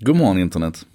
God 0.00 0.16
morgon 0.16 0.38
internet. 0.38 0.86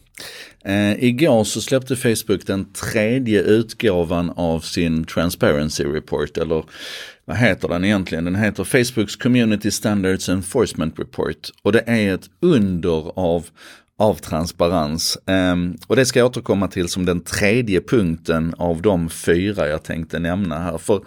Eh, 0.66 1.04
igår 1.04 1.44
så 1.44 1.62
släppte 1.62 1.96
Facebook 1.96 2.48
den 2.48 2.74
tredje 2.74 3.42
utgåvan 3.42 4.30
av 4.30 4.60
sin 4.60 5.04
Transparency 5.04 5.84
Report, 5.84 6.38
eller 6.38 6.64
vad 7.26 7.38
heter 7.38 7.68
den 7.68 7.86
egentligen? 7.86 8.26
Den 8.26 8.36
heter 8.36 8.64
Facebooks 8.64 9.16
Community 9.16 9.72
Standards 9.72 10.30
Enforcement 10.30 11.00
Report. 11.00 11.50
Och 11.64 11.72
det 11.72 11.84
är 11.88 12.14
ett 12.14 12.30
under 12.42 13.20
av 13.20 13.46
av 14.00 14.16
transparens. 14.16 15.18
Um, 15.26 15.78
och 15.88 15.96
det 15.96 16.06
ska 16.06 16.20
jag 16.20 16.26
återkomma 16.26 16.68
till 16.68 16.88
som 16.88 17.06
den 17.06 17.22
tredje 17.22 17.82
punkten 17.82 18.54
av 18.58 18.82
de 18.82 19.10
fyra 19.10 19.68
jag 19.68 19.84
tänkte 19.84 20.20
nämna 20.20 20.60
här. 20.60 20.78
För 20.78 21.02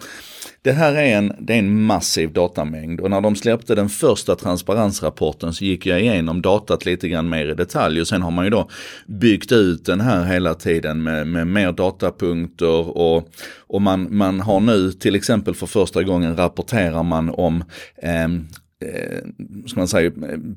det 0.63 0.71
här 0.71 0.93
är 0.93 1.17
en, 1.17 1.33
det 1.39 1.53
är 1.53 1.59
en 1.59 1.83
massiv 1.83 2.33
datamängd 2.33 2.99
och 2.99 3.09
när 3.09 3.21
de 3.21 3.35
släppte 3.35 3.75
den 3.75 3.89
första 3.89 4.35
transparensrapporten 4.35 5.53
så 5.53 5.65
gick 5.65 5.85
jag 5.85 6.01
igenom 6.01 6.41
datat 6.41 6.85
lite 6.85 7.09
grann 7.09 7.29
mer 7.29 7.45
i 7.45 7.53
detalj 7.53 8.01
och 8.01 8.07
sen 8.07 8.21
har 8.21 8.31
man 8.31 8.45
ju 8.45 8.51
då 8.51 8.69
byggt 9.07 9.51
ut 9.51 9.85
den 9.85 10.01
här 10.01 10.23
hela 10.23 10.53
tiden 10.53 11.03
med, 11.03 11.27
med 11.27 11.47
mer 11.47 11.71
datapunkter 11.71 12.97
och, 12.97 13.29
och 13.67 13.81
man, 13.81 14.17
man 14.17 14.39
har 14.39 14.59
nu 14.59 14.91
till 14.91 15.15
exempel 15.15 15.55
för 15.55 15.67
första 15.67 16.03
gången 16.03 16.35
rapporterar 16.35 17.03
man 17.03 17.29
om 17.29 17.63
eh, 17.97 18.27
Eh, 18.83 19.19
ska 19.67 19.79
man 19.79 19.87
säga, 19.87 20.11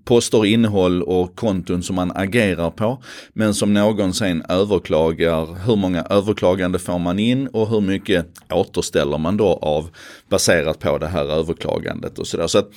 poster, 0.04 0.46
innehåll 0.46 1.02
och 1.02 1.36
konton 1.36 1.82
som 1.82 1.96
man 1.96 2.12
agerar 2.14 2.70
på. 2.70 3.02
Men 3.32 3.54
som 3.54 3.74
någon 3.74 4.14
sen 4.14 4.42
överklagar, 4.48 5.66
hur 5.66 5.76
många 5.76 6.02
överklagande 6.02 6.78
får 6.78 6.98
man 6.98 7.18
in 7.18 7.46
och 7.46 7.68
hur 7.68 7.80
mycket 7.80 8.26
återställer 8.50 9.18
man 9.18 9.36
då 9.36 9.58
av 9.62 9.88
baserat 10.28 10.78
på 10.78 10.98
det 10.98 11.06
här 11.06 11.24
överklagandet 11.24 12.18
och 12.18 12.26
sådär. 12.26 12.46
Så 12.46 12.58
att, 12.58 12.70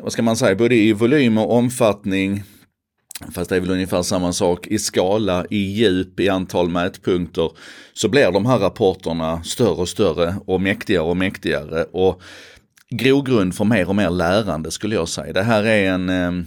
vad 0.00 0.12
ska 0.12 0.22
man 0.22 0.36
säga, 0.36 0.54
både 0.54 0.74
i 0.74 0.92
volym 0.92 1.38
och 1.38 1.52
omfattning 1.52 2.42
Fast 3.34 3.50
det 3.50 3.56
är 3.56 3.60
väl 3.60 3.70
ungefär 3.70 4.02
samma 4.02 4.32
sak 4.32 4.66
i 4.66 4.78
skala, 4.78 5.46
i 5.50 5.58
djup, 5.58 6.20
i 6.20 6.28
antal 6.28 6.68
mätpunkter. 6.68 7.50
Så 7.92 8.08
blir 8.08 8.32
de 8.32 8.46
här 8.46 8.58
rapporterna 8.58 9.42
större 9.42 9.70
och 9.70 9.88
större 9.88 10.34
och 10.46 10.60
mäktigare 10.60 11.02
och 11.02 11.16
mäktigare. 11.16 11.84
Och 11.84 12.22
grogrund 12.90 13.54
för 13.54 13.64
mer 13.64 13.88
och 13.88 13.96
mer 13.96 14.10
lärande 14.10 14.70
skulle 14.70 14.94
jag 14.94 15.08
säga. 15.08 15.32
Det 15.32 15.42
här 15.42 15.64
är 15.64 15.92
en, 15.92 16.08
ehm, 16.08 16.46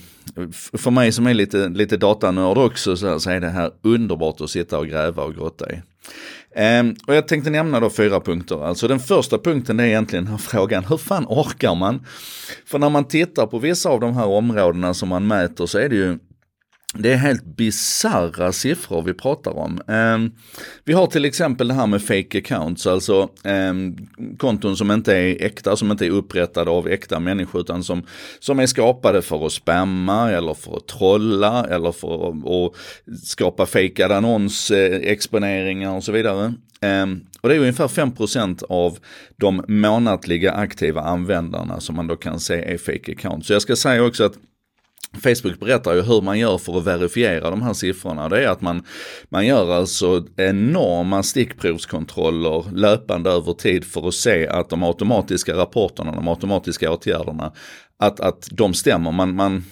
för 0.74 0.92
mig 0.92 1.12
som 1.12 1.28
är 1.28 1.34
lite, 1.34 1.70
lite 1.70 1.98
datanörd 1.98 2.58
också, 2.58 3.20
så 3.20 3.30
är 3.30 3.40
det 3.40 3.50
här 3.50 3.72
underbart 3.82 4.42
att 4.42 4.50
sitta 4.50 4.78
och 4.78 4.88
gräva 4.88 5.24
och 5.24 5.36
grotta 5.36 5.72
i. 5.72 5.82
Ehm, 6.56 6.96
och 7.08 7.16
jag 7.16 7.28
tänkte 7.28 7.50
nämna 7.50 7.80
då 7.80 7.90
fyra 7.90 8.20
punkter. 8.20 8.66
Alltså 8.66 8.88
den 8.88 9.00
första 9.00 9.38
punkten 9.38 9.80
är 9.80 9.84
egentligen 9.84 10.26
den 10.26 10.32
här 10.32 10.38
frågan, 10.38 10.86
hur 10.86 10.98
fan 10.98 11.26
orkar 11.26 11.76
man? 11.76 12.06
För 12.66 12.80
när 12.80 12.90
man 12.90 13.06
tittar 13.06 13.48
på 13.48 13.60
vissa 13.60 13.90
av 13.90 14.00
de 14.00 14.16
här 14.16 14.28
områdena 14.28 14.94
som 14.94 15.10
man 15.10 15.28
mäter 15.28 15.66
så 15.66 15.78
är 15.78 15.90
det 15.90 15.96
ju 15.96 16.20
det 16.94 17.14
är 17.14 17.18
helt 17.18 17.46
bizarra 17.46 18.52
siffror 18.52 19.02
vi 19.02 19.14
pratar 19.14 19.58
om. 19.58 19.82
Um, 19.88 20.32
vi 20.84 20.94
har 20.94 21.08
till 21.08 21.26
exempel 21.26 21.68
det 21.68 21.74
här 21.74 21.88
med 21.88 22.02
fake 22.02 22.38
accounts, 22.38 22.88
alltså 22.88 23.30
um, 23.44 23.98
konton 24.38 24.78
som 24.78 24.92
inte 24.92 25.18
är 25.18 25.44
äkta, 25.44 25.76
som 25.76 25.92
inte 25.92 26.06
är 26.06 26.10
upprättade 26.10 26.72
av 26.72 26.88
äkta 26.88 27.20
människor 27.20 27.62
utan 27.62 27.84
som, 27.84 28.04
som 28.40 28.60
är 28.60 28.66
skapade 28.66 29.22
för 29.22 29.46
att 29.46 29.52
spamma 29.52 30.32
eller 30.32 30.54
för 30.54 30.78
att 30.78 30.88
trolla 30.88 31.66
eller 31.66 31.92
för 31.92 32.30
att, 32.30 32.48
att 32.48 32.74
skapa 33.24 33.66
fejkade 33.66 34.18
annonsexponeringar 34.18 35.90
eh, 35.90 35.96
och 35.96 36.04
så 36.04 36.12
vidare. 36.12 36.54
Um, 36.82 37.26
och 37.42 37.50
det 37.50 37.56
är 37.56 37.60
ungefär 37.60 37.88
5% 37.88 38.64
av 38.70 38.98
de 39.36 39.64
månatliga 39.68 40.52
aktiva 40.52 41.02
användarna 41.02 41.80
som 41.80 41.96
man 41.96 42.08
då 42.08 42.16
kan 42.16 42.40
se 42.40 42.56
är 42.56 42.78
fake 42.78 43.12
accounts. 43.12 43.48
Så 43.48 43.54
jag 43.54 43.62
ska 43.62 43.76
säga 43.76 44.04
också 44.04 44.24
att 44.24 44.34
Facebook 45.14 45.60
berättar 45.60 45.94
ju 45.94 46.02
hur 46.02 46.22
man 46.22 46.40
gör 46.40 46.58
för 46.58 46.78
att 46.78 46.84
verifiera 46.84 47.50
de 47.50 47.62
här 47.62 47.74
siffrorna. 47.74 48.30
Det 48.30 48.44
är 48.44 48.50
att 48.50 48.62
man, 48.62 48.84
man 49.30 49.46
gör 49.46 49.72
alltså 49.74 50.26
enorma 50.36 51.24
stickprovskontroller 51.24 52.66
löpande 52.72 53.30
över 53.30 53.54
tid 53.54 53.86
för 53.86 54.08
att 54.08 54.14
se 54.14 54.48
att 54.48 54.70
de 54.70 54.84
automatiska 54.84 55.54
rapporterna, 55.54 56.12
de 56.12 56.28
automatiska 56.28 56.92
åtgärderna, 56.92 57.54
att, 58.00 58.20
att 58.20 58.48
de 58.52 58.74
stämmer. 58.74 59.12
Man, 59.12 59.36
man, 59.36 59.64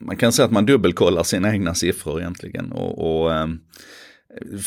man 0.00 0.16
kan 0.16 0.32
säga 0.32 0.46
att 0.46 0.52
man 0.52 0.66
dubbelkollar 0.66 1.22
sina 1.22 1.52
egna 1.52 1.74
siffror 1.74 2.20
egentligen. 2.20 2.72
och, 2.72 3.22
och 3.22 3.34
ehm, 3.34 3.60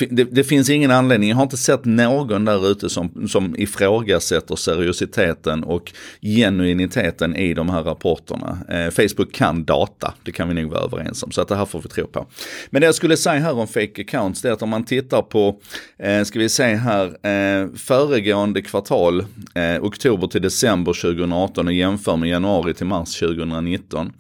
det, 0.10 0.24
det, 0.24 0.44
finns 0.44 0.70
ingen 0.70 0.92
anledning, 0.92 1.30
jag 1.30 1.36
har 1.36 1.44
inte 1.44 1.58
sett 1.58 1.86
någon 1.86 2.46
där 2.46 2.72
ute 2.72 2.90
som, 2.90 3.28
som 3.28 3.56
ifrågasätter 3.58 4.56
seriositeten 4.56 5.64
och 5.64 5.92
genuiniteten 6.22 7.36
i 7.36 7.54
de 7.54 7.70
här 7.70 7.84
rapporterna. 7.84 8.58
Eh, 8.70 8.90
Facebook 8.90 9.32
kan 9.32 9.66
data, 9.66 10.14
det 10.24 10.32
kan 10.32 10.48
vi 10.48 10.54
nog 10.54 10.72
vara 10.72 10.84
överens 10.84 11.24
om, 11.24 11.32
så 11.32 11.42
att 11.42 11.48
det 11.48 11.56
här 11.56 11.66
får 11.66 11.82
vi 11.82 11.90
tro 11.90 12.08
på. 12.08 12.26
Men 12.70 12.82
det 12.82 12.86
jag 12.86 12.96
skulle 12.96 13.18
säga 13.18 13.40
här 13.40 13.58
om 13.58 13.68
fake 13.68 14.02
accounts, 14.02 14.42
det 14.42 14.50
är 14.50 14.54
att 14.54 14.62
om 14.62 14.70
man 14.70 14.86
tittar 14.86 15.22
på, 15.22 15.60
eh, 16.00 16.24
ska 16.24 16.40
vi 16.40 16.50
se 16.50 16.64
här, 16.64 17.06
eh, 17.06 17.70
föregående 17.76 18.62
kvartal, 18.62 19.26
eh, 19.56 19.84
oktober 19.84 20.28
till 20.28 20.42
december 20.42 20.94
2018 20.94 21.68
och 21.68 21.74
jämför 21.74 22.16
med 22.16 22.30
januari 22.30 22.74
till 22.74 22.86
mars 22.88 23.20
2019 23.20 24.14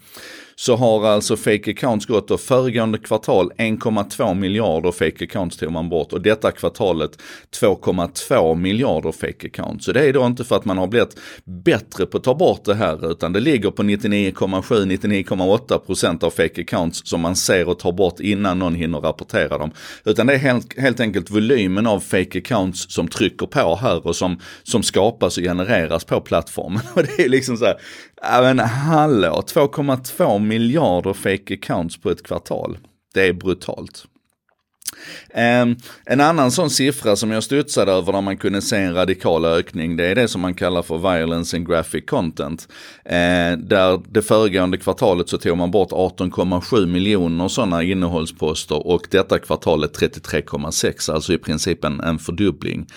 så 0.56 0.76
har 0.76 1.06
alltså 1.06 1.38
fake 1.38 1.72
accounts 1.72 2.06
gått 2.06 2.32
och 2.32 2.40
föregående 2.40 2.98
kvartal 2.98 3.52
1,2 3.58 4.34
miljarder 4.34 4.92
fake 4.92 5.24
accounts 5.24 5.58
tog 5.58 5.72
man 5.72 5.90
bort 5.90 6.14
och 6.14 6.22
detta 6.22 6.52
kvartalet 6.52 7.22
2,2 7.62 8.56
miljarder 8.56 9.12
fake 9.12 9.48
accounts. 9.48 9.86
Så 9.86 9.92
det 9.92 10.10
är 10.10 10.14
då 10.14 10.26
inte 10.26 10.44
för 10.44 10.56
att 10.56 10.66
man 10.66 10.78
har 10.78 10.88
blivit 10.88 11.20
bättre 11.44 12.06
på 12.06 12.18
att 12.18 12.24
ta 12.24 12.36
bort 12.36 12.66
det 12.66 12.76
här 12.76 13.12
utan 13.12 13.34
det 13.34 13.40
ligger 13.40 13.72
på 13.72 13.84
99,7-99,8% 13.84 16.24
av 16.24 16.30
fake 16.30 16.62
accounts 16.62 17.10
som 17.10 17.22
man 17.22 17.36
ser 17.36 17.70
och 17.70 17.80
tar 17.80 17.92
bort 17.92 18.20
innan 18.20 18.60
någon 18.60 18.76
hinner 18.76 19.00
rapportera 19.00 19.58
dem. 19.58 19.72
Utan 20.06 20.28
det 20.28 20.34
är 20.34 20.38
helt, 20.38 20.80
helt 20.80 21.00
enkelt 21.00 21.32
volymen 21.32 21.88
av 21.88 22.00
fake 22.00 22.38
accounts 22.38 22.94
som 22.94 23.08
trycker 23.08 23.46
på 23.46 23.76
här 23.76 24.08
och 24.08 24.16
som, 24.16 24.40
som 24.64 24.84
skapas 24.84 25.38
och 25.38 25.44
genereras 25.44 26.04
på 26.04 26.22
plattformen. 26.22 26.82
Och 26.96 27.04
det 27.04 27.24
är 27.24 27.30
liksom 27.30 27.58
så 27.58 27.66
här, 27.66 27.78
Ja 28.22 28.42
men 28.42 28.60
hallå, 28.60 29.44
2,2 29.48 30.40
miljarder 30.48 31.14
fake 31.14 31.54
accounts 31.54 31.98
på 31.98 32.12
ett 32.12 32.24
kvartal. 32.24 32.78
Det 33.14 33.28
är 33.28 33.34
brutalt. 33.34 34.08
Ehm, 35.34 35.76
en 36.06 36.22
annan 36.22 36.52
sån 36.52 36.70
siffra 36.70 37.16
som 37.16 37.32
jag 37.32 37.44
studsade 37.44 37.92
över 37.92 38.14
där 38.14 38.22
man 38.22 38.38
kunde 38.38 38.62
se 38.62 38.78
en 38.78 38.94
radikal 38.94 39.46
ökning, 39.46 39.98
det 39.98 40.06
är 40.06 40.16
det 40.16 40.28
som 40.28 40.42
man 40.42 40.54
kallar 40.54 40.82
för 40.82 40.98
violence 40.98 41.58
and 41.58 41.68
graphic 41.68 42.06
content. 42.06 42.68
Ehm, 43.06 43.68
där 43.68 44.02
det 44.10 44.22
föregående 44.22 44.78
kvartalet 44.78 45.30
så 45.30 45.38
tog 45.38 45.58
man 45.58 45.72
bort 45.72 45.92
18,7 45.92 46.86
miljoner 46.86 47.48
sådana 47.48 47.84
innehållsposter 47.84 48.88
och 48.88 49.08
detta 49.12 49.40
kvartalet 49.40 50.00
33,6, 50.00 51.12
alltså 51.12 51.34
i 51.34 51.38
princip 51.38 51.84
en, 51.84 52.00
en 52.00 52.20
fördubbling. 52.20 52.88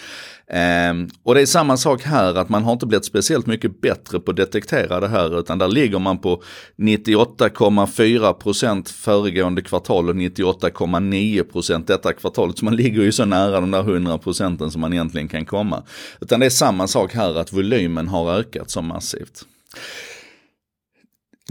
Um, 0.50 1.10
och 1.22 1.34
det 1.34 1.40
är 1.40 1.46
samma 1.46 1.76
sak 1.76 2.02
här, 2.02 2.34
att 2.34 2.48
man 2.48 2.62
har 2.62 2.72
inte 2.72 2.86
blivit 2.86 3.04
speciellt 3.04 3.46
mycket 3.46 3.80
bättre 3.80 4.20
på 4.20 4.30
att 4.30 4.36
detektera 4.36 5.00
det 5.00 5.08
här, 5.08 5.40
utan 5.40 5.58
där 5.58 5.68
ligger 5.68 5.98
man 5.98 6.18
på 6.18 6.42
98,4% 6.76 8.92
föregående 8.92 9.62
kvartal 9.62 10.08
och 10.08 10.14
98,9% 10.14 11.86
detta 11.86 12.12
kvartalet. 12.12 12.58
Så 12.58 12.64
man 12.64 12.76
ligger 12.76 13.02
ju 13.02 13.12
så 13.12 13.24
nära 13.24 13.60
de 13.60 13.70
där 13.70 13.82
100% 13.82 14.68
som 14.68 14.80
man 14.80 14.92
egentligen 14.92 15.28
kan 15.28 15.44
komma. 15.44 15.82
Utan 16.20 16.40
det 16.40 16.46
är 16.46 16.50
samma 16.50 16.86
sak 16.86 17.14
här, 17.14 17.38
att 17.38 17.52
volymen 17.52 18.08
har 18.08 18.32
ökat 18.32 18.70
så 18.70 18.82
massivt. 18.82 19.44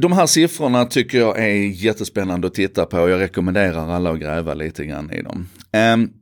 De 0.01 0.11
här 0.11 0.25
siffrorna 0.25 0.85
tycker 0.85 1.17
jag 1.17 1.39
är 1.39 1.83
jättespännande 1.83 2.47
att 2.47 2.53
titta 2.53 2.85
på. 2.85 3.09
Jag 3.09 3.19
rekommenderar 3.19 3.89
alla 3.89 4.11
att 4.11 4.19
gräva 4.19 4.53
lite 4.53 4.85
grann 4.85 5.11
i 5.11 5.21
dem. 5.21 5.47
Um, 5.93 6.13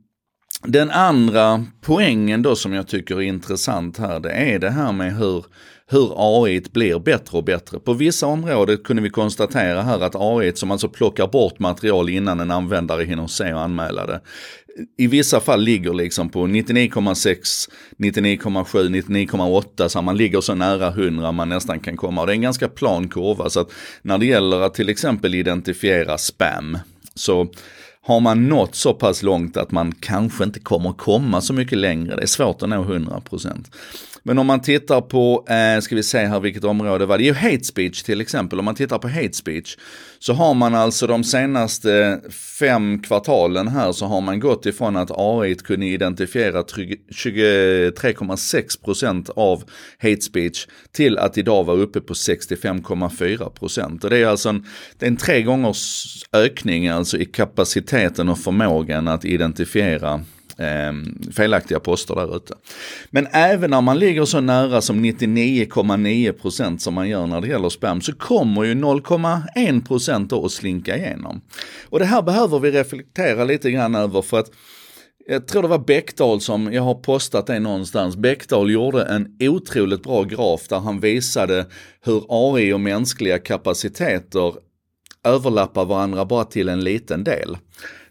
den 0.66 0.90
andra 0.90 1.64
poängen 1.80 2.42
då 2.42 2.56
som 2.56 2.72
jag 2.72 2.88
tycker 2.88 3.16
är 3.16 3.20
intressant 3.20 3.98
här, 3.98 4.20
det 4.20 4.30
är 4.30 4.58
det 4.58 4.70
här 4.70 4.92
med 4.92 5.16
hur, 5.16 5.44
hur 5.86 6.12
AI 6.16 6.62
blir 6.72 6.98
bättre 6.98 7.38
och 7.38 7.44
bättre. 7.44 7.78
På 7.78 7.92
vissa 7.92 8.26
områden 8.26 8.78
kunde 8.78 9.02
vi 9.02 9.10
konstatera 9.10 9.82
här 9.82 10.00
att 10.00 10.14
AI 10.14 10.52
som 10.54 10.70
alltså 10.70 10.88
plockar 10.88 11.26
bort 11.26 11.58
material 11.58 12.08
innan 12.08 12.40
en 12.40 12.50
användare 12.50 13.04
hinner 13.04 13.26
se 13.26 13.52
och 13.52 13.60
anmäla 13.60 14.06
det. 14.06 14.20
I 14.98 15.06
vissa 15.06 15.40
fall 15.40 15.62
ligger 15.62 15.94
liksom 15.94 16.28
på 16.28 16.46
99,6, 16.46 17.68
99,7, 17.98 18.88
99,8 18.88 19.88
så 19.88 20.02
man 20.02 20.16
ligger 20.16 20.40
så 20.40 20.54
nära 20.54 20.88
100 20.88 21.32
man 21.32 21.48
nästan 21.48 21.80
kan 21.80 21.96
komma. 21.96 22.20
Och 22.20 22.26
det 22.26 22.32
är 22.32 22.34
en 22.34 22.42
ganska 22.42 22.68
plan 22.68 23.08
kurva 23.08 23.50
så 23.50 23.60
att 23.60 23.72
när 24.02 24.18
det 24.18 24.26
gäller 24.26 24.60
att 24.60 24.74
till 24.74 24.88
exempel 24.88 25.34
identifiera 25.34 26.18
spam 26.18 26.78
så 27.14 27.48
har 28.06 28.20
man 28.20 28.48
nått 28.48 28.74
så 28.74 28.94
pass 28.94 29.22
långt 29.22 29.56
att 29.56 29.70
man 29.70 29.92
kanske 30.00 30.44
inte 30.44 30.60
kommer 30.60 30.92
komma 30.92 31.40
så 31.40 31.52
mycket 31.52 31.78
längre, 31.78 32.16
det 32.16 32.22
är 32.22 32.26
svårt 32.26 32.62
att 32.62 32.68
nå 32.68 32.84
100%. 32.84 33.64
Men 34.26 34.38
om 34.38 34.46
man 34.46 34.60
tittar 34.60 35.00
på, 35.00 35.46
eh, 35.48 35.80
ska 35.80 35.94
vi 35.94 36.02
se 36.02 36.18
här 36.18 36.40
vilket 36.40 36.64
område 36.64 37.06
var 37.06 37.18
det? 37.18 37.24
Jo, 37.24 37.34
hate 37.34 37.64
speech 37.64 38.02
till 38.02 38.20
exempel. 38.20 38.58
Om 38.58 38.64
man 38.64 38.74
tittar 38.74 38.98
på 38.98 39.08
hate 39.08 39.32
speech 39.32 39.76
så 40.18 40.32
har 40.32 40.54
man 40.54 40.74
alltså 40.74 41.06
de 41.06 41.24
senaste 41.24 42.20
fem 42.58 43.02
kvartalen 43.02 43.68
här 43.68 43.92
så 43.92 44.06
har 44.06 44.20
man 44.20 44.40
gått 44.40 44.66
ifrån 44.66 44.96
att 44.96 45.10
AI 45.10 45.54
kunde 45.54 45.86
identifiera 45.86 46.62
23,6% 46.62 49.30
av 49.36 49.64
hate 49.98 50.20
speech 50.20 50.66
till 50.92 51.18
att 51.18 51.38
idag 51.38 51.64
vara 51.64 51.78
uppe 51.78 52.00
på 52.00 52.14
65,4%. 52.14 54.04
Och 54.04 54.10
det 54.10 54.18
är 54.18 54.26
alltså 54.26 54.48
en, 54.48 54.66
det 54.98 55.06
är 55.06 55.10
en 55.10 55.16
tre 55.16 55.42
gångers 55.42 56.06
ökning 56.32 56.88
alltså 56.88 57.18
i 57.18 57.24
kapaciteten 57.24 58.28
och 58.28 58.38
förmågan 58.38 59.08
att 59.08 59.24
identifiera 59.24 60.20
eh, 60.58 60.92
felaktiga 61.32 61.80
poster 61.80 62.14
där 62.14 62.36
ute. 62.36 62.54
Men 63.10 63.26
även 63.32 63.70
när 63.70 63.80
man 63.80 63.98
ligger 63.98 64.24
så 64.24 64.40
nära 64.40 64.80
som 64.80 65.04
99,9% 65.04 66.78
som 66.78 66.94
man 66.94 67.08
gör 67.08 67.26
när 67.26 67.40
det 67.40 67.48
gäller 67.48 67.68
spam 67.68 68.00
så 68.00 68.12
kommer 68.12 68.64
ju 68.64 68.74
0,1% 68.74 70.28
då 70.28 70.44
att 70.44 70.52
slinka 70.52 70.96
igenom. 70.96 71.40
Och 71.84 71.98
det 71.98 72.04
här 72.04 72.22
behöver 72.22 72.58
vi 72.58 72.70
reflektera 72.70 73.44
lite 73.44 73.70
grann 73.70 73.94
över 73.94 74.22
för 74.22 74.38
att 74.38 74.50
jag 75.28 75.48
tror 75.48 75.62
det 75.62 75.68
var 75.68 75.78
Bäckdahl 75.78 76.40
som, 76.40 76.72
jag 76.72 76.82
har 76.82 76.94
postat 76.94 77.46
det 77.46 77.60
någonstans, 77.60 78.16
Bäckdahl 78.16 78.70
gjorde 78.70 79.02
en 79.02 79.36
otroligt 79.40 80.02
bra 80.02 80.22
graf 80.22 80.68
där 80.68 80.78
han 80.78 81.00
visade 81.00 81.66
hur 82.04 82.24
AI 82.28 82.72
och 82.72 82.80
mänskliga 82.80 83.38
kapaciteter 83.38 84.54
överlappar 85.24 85.84
varandra 85.84 86.24
bara 86.24 86.44
till 86.44 86.68
en 86.68 86.84
liten 86.84 87.24
del. 87.24 87.56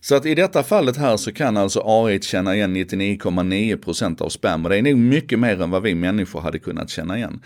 Så 0.08 0.16
att 0.16 0.26
i 0.26 0.36
detta 0.36 0.64
fallet 0.64 0.98
här 0.98 1.18
så 1.18 1.32
kan 1.32 1.58
alltså 1.58 1.82
AI 1.86 2.22
känna 2.22 2.56
igen 2.56 2.76
99,9% 2.76 4.22
av 4.22 4.30
spam 4.30 4.64
och 4.64 4.70
det 4.70 4.78
är 4.78 4.82
nog 4.82 4.98
mycket 4.98 5.40
mer 5.40 5.62
än 5.62 5.72
vad 5.72 5.84
vi 5.84 5.96
människor 5.96 6.42
hade 6.42 6.60
kunnat 6.60 6.90
känna 6.90 7.18
igen. 7.18 7.40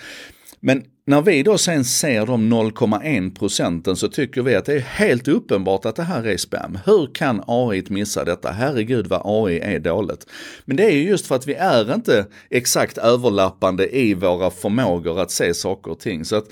Men 0.60 0.84
när 1.06 1.22
vi 1.22 1.44
då 1.44 1.58
sen 1.58 1.86
ser 1.86 2.26
de 2.26 2.54
0,1 2.54 3.36
procenten 3.36 3.96
så 3.96 4.08
tycker 4.08 4.42
vi 4.42 4.56
att 4.56 4.66
det 4.66 4.74
är 4.74 4.80
helt 4.80 5.28
uppenbart 5.28 5.86
att 5.86 5.96
det 5.96 6.04
här 6.04 6.28
är 6.28 6.38
spam. 6.38 6.78
Hur 6.86 7.16
kan 7.16 7.44
AI 7.48 7.84
missa 7.90 8.26
detta? 8.26 8.52
Herregud 8.52 9.08
vad 9.08 9.22
AI 9.26 9.60
är 9.60 9.80
dåligt. 9.80 10.26
Men 10.66 10.78
det 10.78 10.84
är 10.84 10.92
ju 10.92 11.04
just 11.04 11.28
för 11.28 11.36
att 11.36 11.48
vi 11.48 11.54
är 11.54 11.94
inte 11.94 12.26
exakt 12.50 12.98
överlappande 12.98 13.98
i 13.98 14.14
våra 14.14 14.52
förmågor 14.52 15.20
att 15.20 15.32
se 15.32 15.54
saker 15.54 15.92
och 15.92 16.00
ting. 16.00 16.26
Så 16.26 16.36
att 16.36 16.46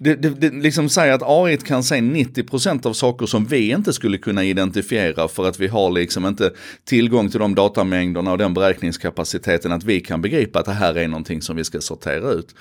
det, 0.00 0.14
det, 0.14 0.28
det 0.28 0.50
liksom 0.50 0.88
säger 0.88 1.12
att 1.12 1.22
AI 1.24 1.56
kan 1.56 1.82
se 1.82 1.94
90% 1.94 2.86
av 2.86 2.92
saker 2.92 3.26
som 3.26 3.44
vi 3.46 3.70
inte 3.70 3.92
skulle 3.92 4.18
kunna 4.18 4.44
identifiera 4.44 5.28
för 5.28 5.48
att 5.48 5.60
vi 5.60 5.68
har 5.68 5.90
liksom 5.90 6.26
inte 6.26 6.52
tillgång 6.84 7.30
till 7.30 7.40
de 7.40 7.54
datamängderna 7.54 8.32
och 8.32 8.38
den 8.38 8.54
beräkningskapaciteten 8.54 9.72
att 9.72 9.84
vi 9.84 10.00
kan 10.00 10.22
begripa 10.22 10.58
att 10.58 10.66
det 10.66 10.72
här 10.72 10.94
är 10.94 11.08
någonting 11.08 11.42
som 11.42 11.56
vi 11.56 11.64
ska 11.64 11.80
sortera 11.80 12.30
ut. 12.30 12.54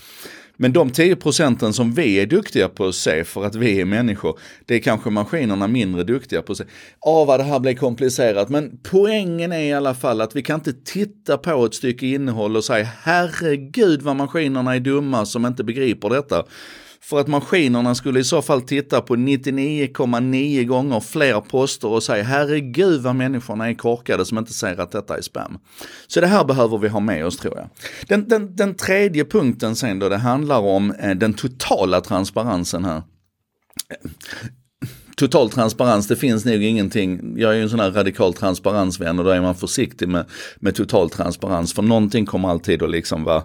Men 0.60 0.74
de 0.74 0.90
10 0.90 1.16
procenten 1.16 1.74
som 1.74 1.94
vi 1.94 2.20
är 2.20 2.26
duktiga 2.26 2.70
på 2.70 2.86
att 2.86 2.96
se 2.96 3.24
för 3.24 3.46
att 3.46 3.56
vi 3.56 3.82
är 3.82 3.86
människor, 3.86 4.40
det 4.66 4.76
är 4.76 4.80
kanske 4.80 5.10
maskinerna 5.10 5.68
mindre 5.68 6.04
duktiga 6.04 6.42
på 6.42 6.52
att 6.52 6.58
se. 6.58 6.64
Ja, 7.02 7.26
vad 7.26 7.40
det 7.40 7.44
här 7.44 7.60
blir 7.60 7.74
komplicerat, 7.74 8.50
men 8.50 8.80
poängen 8.84 9.52
är 9.52 9.62
i 9.62 9.74
alla 9.74 9.94
fall 9.94 10.22
att 10.22 10.36
vi 10.36 10.42
kan 10.42 10.60
inte 10.60 10.74
titta 10.74 11.38
på 11.38 11.66
ett 11.66 11.74
stycke 11.74 12.08
innehåll 12.08 12.56
och 12.58 12.64
säga 12.64 12.88
herregud 13.02 14.02
vad 14.02 14.16
maskinerna 14.16 14.76
är 14.76 14.80
dumma 14.80 15.26
som 15.26 15.46
inte 15.46 15.64
begriper 15.64 16.10
detta. 16.10 16.44
För 17.02 17.20
att 17.20 17.28
maskinerna 17.28 17.96
skulle 17.96 18.20
i 18.20 18.24
så 18.24 18.42
fall 18.42 18.62
titta 18.62 19.02
på 19.02 19.16
99,9 19.16 20.64
gånger 20.64 21.00
fler 21.00 21.42
poster 21.42 21.88
och 21.88 22.04
säga 22.04 22.24
herregud 22.24 23.02
vad 23.02 23.16
människorna 23.16 23.70
är 23.70 23.74
korkade 23.74 24.26
som 24.26 24.38
inte 24.38 24.54
säger 24.54 24.82
att 24.82 24.92
detta 24.92 25.18
är 25.18 25.22
spam. 25.22 25.58
Så 26.08 26.22
det 26.22 26.28
här 26.28 26.46
behöver 26.46 26.78
vi 26.78 26.88
ha 26.88 27.00
med 27.00 27.26
oss 27.26 27.38
tror 27.38 27.58
jag. 27.58 27.70
Den, 28.08 28.28
den, 28.28 28.56
den 28.56 28.76
tredje 28.76 29.26
punkten 29.26 29.76
sen 29.76 30.00
då, 30.00 30.10
det 30.10 30.18
handlar 30.18 30.60
om 30.60 30.92
eh, 30.92 31.16
den 31.16 31.34
totala 31.34 32.02
transparensen 32.02 32.86
här 32.86 33.02
total 35.18 35.50
transparens, 35.50 36.08
det 36.08 36.16
finns 36.16 36.46
nog 36.46 36.64
ingenting. 36.64 37.34
Jag 37.38 37.52
är 37.52 37.56
ju 37.56 37.62
en 37.62 37.70
sån 37.70 37.80
här 37.80 37.92
radikal 37.92 38.34
transparensvän 38.34 39.20
och 39.20 39.26
då 39.26 39.32
är 39.32 39.42
man 39.42 39.56
försiktig 39.56 40.10
med, 40.10 40.26
med 40.60 40.76
total 40.76 41.10
transparens 41.10 41.74
för 41.74 41.82
någonting 41.82 42.26
kommer 42.26 42.50
alltid 42.50 42.84
att 42.84 42.90
liksom 42.90 43.24
vara 43.24 43.44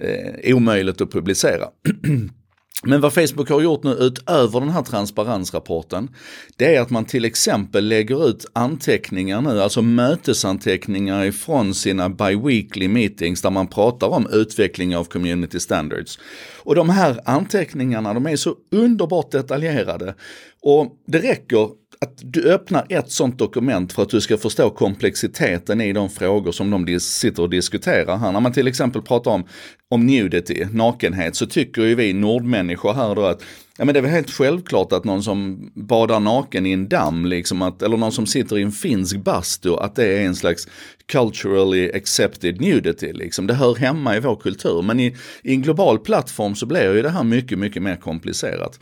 eh, 0.00 0.54
omöjligt 0.56 1.00
att 1.00 1.12
publicera. 1.12 1.64
Men 2.82 3.00
vad 3.00 3.14
Facebook 3.14 3.48
har 3.50 3.60
gjort 3.60 3.82
nu 3.82 3.90
utöver 3.90 4.60
den 4.60 4.68
här 4.68 4.82
transparensrapporten, 4.82 6.08
det 6.56 6.74
är 6.74 6.80
att 6.80 6.90
man 6.90 7.04
till 7.04 7.24
exempel 7.24 7.88
lägger 7.88 8.28
ut 8.28 8.46
anteckningar 8.52 9.40
nu, 9.40 9.62
alltså 9.62 9.82
mötesanteckningar 9.82 11.24
ifrån 11.24 11.74
sina 11.74 12.08
bi-weekly 12.08 12.88
meetings 12.88 13.42
där 13.42 13.50
man 13.50 13.66
pratar 13.66 14.08
om 14.08 14.28
utveckling 14.32 14.96
av 14.96 15.04
community 15.04 15.60
standards. 15.60 16.18
Och 16.62 16.74
de 16.74 16.88
här 16.90 17.20
anteckningarna, 17.24 18.14
de 18.14 18.26
är 18.26 18.36
så 18.36 18.54
underbart 18.72 19.30
detaljerade 19.30 20.14
och 20.62 20.96
det 21.06 21.18
räcker 21.18 21.68
att 22.00 22.18
du 22.22 22.52
öppnar 22.52 22.86
ett 22.88 23.10
sånt 23.10 23.38
dokument 23.38 23.92
för 23.92 24.02
att 24.02 24.08
du 24.08 24.20
ska 24.20 24.36
förstå 24.36 24.70
komplexiteten 24.70 25.80
i 25.80 25.92
de 25.92 26.10
frågor 26.10 26.52
som 26.52 26.70
de 26.70 27.00
sitter 27.00 27.42
och 27.42 27.50
diskuterar 27.50 28.16
här. 28.16 28.32
När 28.32 28.40
man 28.40 28.52
till 28.52 28.68
exempel 28.68 29.02
pratar 29.02 29.30
om, 29.30 29.44
om 29.88 30.06
nudity, 30.06 30.66
nakenhet, 30.72 31.36
så 31.36 31.46
tycker 31.46 31.82
ju 31.82 31.94
vi 31.94 32.12
nordmänniskor 32.12 32.94
här 32.94 33.14
då 33.14 33.24
att 33.24 33.42
Ja 33.80 33.84
men 33.84 33.92
det 33.92 34.00
är 34.00 34.02
väl 34.02 34.10
helt 34.10 34.30
självklart 34.30 34.92
att 34.92 35.04
någon 35.04 35.22
som 35.22 35.70
badar 35.74 36.20
naken 36.20 36.66
i 36.66 36.72
en 36.72 36.88
damm, 36.88 37.26
liksom 37.26 37.62
att, 37.62 37.82
eller 37.82 37.96
någon 37.96 38.12
som 38.12 38.26
sitter 38.26 38.58
i 38.58 38.62
en 38.62 38.72
finsk 38.72 39.16
bastu, 39.16 39.74
att 39.74 39.94
det 39.94 40.18
är 40.18 40.26
en 40.26 40.34
slags 40.34 40.68
culturally 41.06 41.92
accepted 41.92 42.60
nudity. 42.60 43.12
Liksom. 43.12 43.46
Det 43.46 43.54
hör 43.54 43.74
hemma 43.74 44.16
i 44.16 44.20
vår 44.20 44.36
kultur. 44.36 44.82
Men 44.82 45.00
i, 45.00 45.16
i 45.42 45.52
en 45.52 45.62
global 45.62 45.98
plattform 45.98 46.54
så 46.54 46.66
blir 46.66 46.94
ju 46.94 47.02
det 47.02 47.10
här 47.10 47.24
mycket, 47.24 47.58
mycket 47.58 47.82
mer 47.82 47.96
komplicerat. 47.96 48.80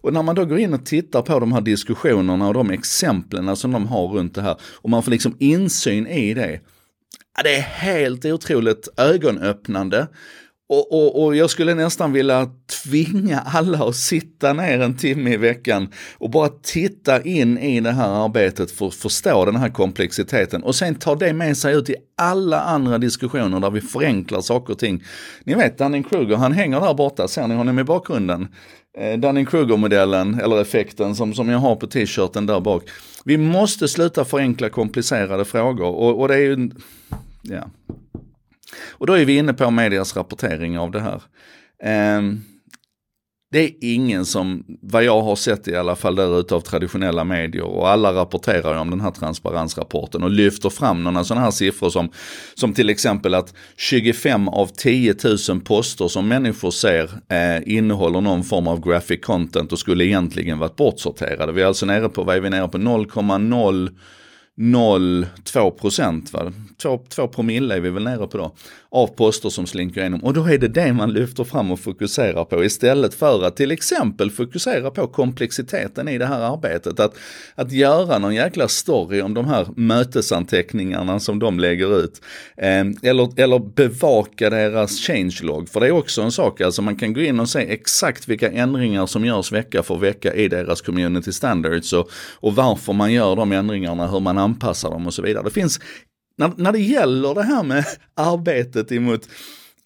Och 0.00 0.12
när 0.12 0.22
man 0.22 0.34
då 0.34 0.44
går 0.44 0.58
in 0.58 0.74
och 0.74 0.86
tittar 0.86 1.22
på 1.22 1.40
de 1.40 1.52
här 1.52 1.60
diskussionerna 1.60 2.48
och 2.48 2.54
de 2.54 2.70
exemplen 2.70 3.56
som 3.56 3.72
de 3.72 3.86
har 3.86 4.08
runt 4.08 4.34
det 4.34 4.42
här 4.42 4.56
och 4.62 4.90
man 4.90 5.02
får 5.02 5.10
liksom 5.10 5.36
insyn 5.38 6.06
i 6.06 6.34
det. 6.34 6.60
Det 7.44 7.54
är 7.54 7.60
helt 7.60 8.24
otroligt 8.24 8.88
ögonöppnande. 8.96 10.08
Och, 10.68 10.92
och, 10.92 11.24
och, 11.24 11.36
jag 11.36 11.50
skulle 11.50 11.74
nästan 11.74 12.12
vilja 12.12 12.50
tvinga 12.84 13.40
alla 13.40 13.78
att 13.78 13.96
sitta 13.96 14.52
ner 14.52 14.80
en 14.80 14.96
timme 14.96 15.34
i 15.34 15.36
veckan 15.36 15.88
och 16.18 16.30
bara 16.30 16.48
titta 16.48 17.22
in 17.22 17.58
i 17.58 17.80
det 17.80 17.90
här 17.90 18.24
arbetet 18.24 18.70
för 18.70 18.86
att 18.86 18.94
förstå 18.94 19.44
den 19.44 19.56
här 19.56 19.68
komplexiteten 19.68 20.62
och 20.62 20.74
sen 20.74 20.94
ta 20.94 21.14
det 21.14 21.32
med 21.32 21.56
sig 21.56 21.74
ut 21.74 21.90
i 21.90 21.94
alla 22.16 22.60
andra 22.60 22.98
diskussioner 22.98 23.60
där 23.60 23.70
vi 23.70 23.80
förenklar 23.80 24.40
saker 24.40 24.72
och 24.72 24.78
ting. 24.78 25.04
Ni 25.44 25.54
vet 25.54 25.78
Dunning-Kruger, 25.78 26.36
han 26.36 26.52
hänger 26.52 26.80
där 26.80 26.94
borta, 26.94 27.28
ser 27.28 27.48
ni 27.48 27.54
honom 27.54 27.78
i 27.78 27.84
bakgrunden? 27.84 28.48
Eh, 28.98 29.18
Dunning-Kruger-modellen, 29.18 30.40
eller 30.40 30.60
effekten 30.60 31.14
som, 31.14 31.34
som 31.34 31.48
jag 31.48 31.58
har 31.58 31.76
på 31.76 31.86
t-shirten 31.86 32.46
där 32.46 32.60
bak. 32.60 32.84
Vi 33.24 33.36
måste 33.36 33.88
sluta 33.88 34.24
förenkla 34.24 34.68
komplicerade 34.68 35.44
frågor 35.44 35.86
och, 35.86 36.20
och 36.20 36.28
det 36.28 36.34
är 36.34 36.38
ju, 36.38 36.70
ja. 37.42 37.64
Och 38.90 39.06
då 39.06 39.12
är 39.12 39.24
vi 39.24 39.36
inne 39.36 39.52
på 39.52 39.70
medias 39.70 40.16
rapportering 40.16 40.78
av 40.78 40.90
det 40.90 41.00
här. 41.00 41.22
Um, 42.18 42.44
det 43.52 43.64
är 43.64 43.72
ingen 43.80 44.26
som, 44.26 44.64
vad 44.82 45.04
jag 45.04 45.22
har 45.22 45.36
sett 45.36 45.68
i 45.68 45.76
alla 45.76 45.96
fall 45.96 46.16
där 46.16 46.40
ute 46.40 46.54
av 46.54 46.60
traditionella 46.60 47.24
medier 47.24 47.64
och 47.64 47.88
alla 47.88 48.12
rapporterar 48.12 48.74
om 48.78 48.90
den 48.90 49.00
här 49.00 49.10
transparensrapporten 49.10 50.22
och 50.22 50.30
lyfter 50.30 50.70
fram 50.70 51.04
några 51.04 51.24
sådana 51.24 51.44
här 51.44 51.50
siffror 51.50 51.90
som, 51.90 52.10
som 52.54 52.72
till 52.72 52.90
exempel 52.90 53.34
att 53.34 53.54
25 53.76 54.48
av 54.48 54.66
10 54.66 55.14
000 55.48 55.60
poster 55.60 56.08
som 56.08 56.28
människor 56.28 56.70
ser 56.70 57.10
eh, 57.28 57.74
innehåller 57.76 58.20
någon 58.20 58.44
form 58.44 58.68
av 58.68 58.80
graphic 58.80 59.20
content 59.24 59.72
och 59.72 59.78
skulle 59.78 60.04
egentligen 60.04 60.58
varit 60.58 60.76
bortsorterade. 60.76 61.52
Vi 61.52 61.62
är 61.62 61.66
alltså 61.66 61.86
nere 61.86 62.08
på, 62.08 62.24
vad 62.24 62.36
är 62.36 62.40
vi 62.40 62.50
nere 62.50 62.68
på, 62.68 62.78
0,0 62.78 63.90
0,2 64.60 65.70
procent, 65.70 66.32
2, 66.82 67.00
2 67.08 67.28
promille 67.28 67.76
är 67.76 67.80
vi 67.80 67.90
väl 67.90 68.04
nere 68.04 68.26
på 68.26 68.38
då, 68.38 68.54
av 68.90 69.06
poster 69.06 69.48
som 69.48 69.66
slinker 69.66 70.00
igenom. 70.00 70.24
Och 70.24 70.34
då 70.34 70.44
är 70.44 70.58
det 70.58 70.68
det 70.68 70.92
man 70.92 71.12
lyfter 71.12 71.44
fram 71.44 71.70
och 71.70 71.80
fokuserar 71.80 72.44
på 72.44 72.64
istället 72.64 73.14
för 73.14 73.44
att 73.44 73.56
till 73.56 73.70
exempel 73.70 74.30
fokusera 74.30 74.90
på 74.90 75.06
komplexiteten 75.06 76.08
i 76.08 76.18
det 76.18 76.26
här 76.26 76.40
arbetet. 76.40 77.00
Att, 77.00 77.14
att 77.54 77.72
göra 77.72 78.18
någon 78.18 78.34
jäkla 78.34 78.68
story 78.68 79.22
om 79.22 79.34
de 79.34 79.44
här 79.44 79.66
mötesanteckningarna 79.76 81.20
som 81.20 81.38
de 81.38 81.60
lägger 81.60 81.98
ut. 81.98 82.20
Eh, 82.56 82.84
eller, 83.02 83.40
eller 83.40 83.58
bevaka 83.58 84.50
deras 84.50 85.00
changelog. 85.00 85.68
För 85.68 85.80
det 85.80 85.86
är 85.86 85.92
också 85.92 86.22
en 86.22 86.32
sak, 86.32 86.60
alltså 86.60 86.82
man 86.82 86.96
kan 86.96 87.12
gå 87.12 87.20
in 87.20 87.40
och 87.40 87.48
se 87.48 87.60
exakt 87.72 88.28
vilka 88.28 88.50
ändringar 88.50 89.06
som 89.06 89.24
görs 89.24 89.52
vecka 89.52 89.82
för 89.82 89.96
vecka 89.96 90.34
i 90.34 90.48
deras 90.48 90.80
community 90.80 91.32
standards 91.32 91.92
och, 91.92 92.10
och 92.40 92.54
varför 92.54 92.92
man 92.92 93.12
gör 93.12 93.36
de 93.36 93.52
ändringarna, 93.52 94.06
hur 94.06 94.20
man 94.20 94.38
anpassar 94.42 94.90
dem 94.90 95.06
och 95.06 95.14
så 95.14 95.22
vidare. 95.22 95.44
Det 95.44 95.50
finns 95.50 95.80
när, 96.36 96.52
när 96.56 96.72
det 96.72 96.80
gäller 96.80 97.34
det 97.34 97.42
här 97.42 97.62
med 97.62 97.84
arbetet 98.14 98.92
emot 98.92 99.28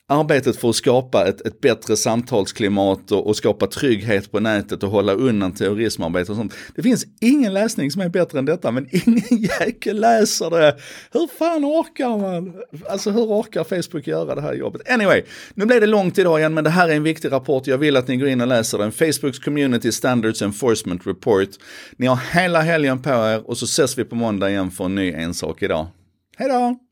arbetet 0.08 0.56
för 0.56 0.70
att 0.70 0.76
skapa 0.76 1.28
ett, 1.28 1.46
ett 1.46 1.60
bättre 1.60 1.96
samtalsklimat 1.96 3.12
och, 3.12 3.26
och, 3.26 3.36
skapa 3.36 3.66
trygghet 3.66 4.32
på 4.32 4.40
nätet 4.40 4.82
och 4.82 4.90
hålla 4.90 5.12
undan 5.12 5.52
terrorismarbete 5.52 6.32
och 6.32 6.36
sånt. 6.36 6.54
Det 6.74 6.82
finns 6.82 7.06
ingen 7.20 7.54
läsning 7.54 7.90
som 7.90 8.02
är 8.02 8.08
bättre 8.08 8.38
än 8.38 8.44
detta, 8.44 8.70
men 8.70 8.88
ingen 8.90 9.22
jäkel 9.60 10.00
läser 10.00 10.50
det. 10.50 10.76
Hur 11.12 11.28
fan 11.38 11.64
orkar 11.64 12.18
man? 12.18 12.54
Alltså 12.88 13.10
hur 13.10 13.24
orkar 13.24 13.64
Facebook 13.64 14.06
göra 14.06 14.34
det 14.34 14.40
här 14.40 14.54
jobbet? 14.54 14.90
Anyway, 14.90 15.22
nu 15.54 15.66
blev 15.66 15.80
det 15.80 15.86
långt 15.86 16.18
idag 16.18 16.38
igen, 16.38 16.54
men 16.54 16.64
det 16.64 16.70
här 16.70 16.88
är 16.88 16.94
en 16.94 17.02
viktig 17.02 17.32
rapport. 17.32 17.66
Jag 17.66 17.78
vill 17.78 17.96
att 17.96 18.08
ni 18.08 18.16
går 18.16 18.28
in 18.28 18.40
och 18.40 18.46
läser 18.46 18.78
den. 18.78 18.92
Facebooks 18.92 19.38
Community 19.38 19.92
Standards 19.92 20.42
Enforcement 20.42 21.06
Report. 21.06 21.48
Ni 21.96 22.06
har 22.06 22.18
hela 22.32 22.60
helgen 22.60 23.02
på 23.02 23.10
er 23.10 23.50
och 23.50 23.58
så 23.58 23.64
ses 23.64 23.98
vi 23.98 24.04
på 24.04 24.14
måndag 24.14 24.50
igen 24.50 24.70
för 24.70 24.84
en 24.84 24.94
ny 24.94 25.12
En 25.12 25.34
sak 25.34 25.62
idag. 25.62 25.86
Hej 26.36 26.48
då! 26.48 26.85